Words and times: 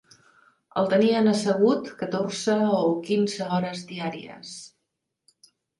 El 0.81 0.87
tenien 0.93 1.31
assegut 1.33 1.91
catorze 2.01 2.57
o 2.81 2.91
quinze 3.11 3.53
hores 3.59 3.87
diàries 3.95 4.61